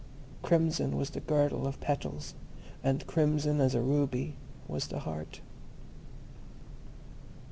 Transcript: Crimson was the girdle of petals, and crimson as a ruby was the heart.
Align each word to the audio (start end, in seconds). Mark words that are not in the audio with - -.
Crimson 0.41 0.97
was 0.97 1.11
the 1.11 1.19
girdle 1.19 1.67
of 1.67 1.79
petals, 1.79 2.33
and 2.83 3.05
crimson 3.05 3.61
as 3.61 3.75
a 3.75 3.81
ruby 3.83 4.35
was 4.67 4.87
the 4.87 5.01
heart. 5.01 5.41